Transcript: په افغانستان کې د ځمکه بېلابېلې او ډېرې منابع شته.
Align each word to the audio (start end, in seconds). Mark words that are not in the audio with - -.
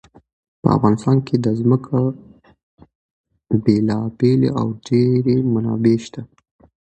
په 0.61 0.67
افغانستان 0.75 1.17
کې 1.27 1.35
د 1.45 1.47
ځمکه 1.59 1.97
بېلابېلې 3.63 4.49
او 4.59 4.67
ډېرې 4.87 5.35
منابع 5.53 5.97
شته. 6.05 6.21